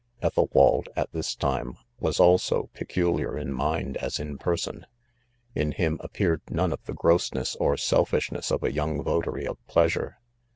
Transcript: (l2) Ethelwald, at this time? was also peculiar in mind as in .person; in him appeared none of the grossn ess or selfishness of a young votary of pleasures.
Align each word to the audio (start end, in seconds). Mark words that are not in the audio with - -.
(l2) 0.23 0.25
Ethelwald, 0.25 0.89
at 0.95 1.11
this 1.11 1.35
time? 1.35 1.77
was 1.99 2.19
also 2.19 2.71
peculiar 2.73 3.37
in 3.37 3.53
mind 3.53 3.97
as 3.97 4.17
in 4.19 4.35
.person; 4.39 4.87
in 5.53 5.73
him 5.73 5.99
appeared 6.01 6.41
none 6.49 6.73
of 6.73 6.83
the 6.85 6.95
grossn 6.95 7.37
ess 7.39 7.55
or 7.57 7.77
selfishness 7.77 8.49
of 8.49 8.63
a 8.63 8.73
young 8.73 9.03
votary 9.03 9.45
of 9.45 9.57
pleasures. 9.67 10.13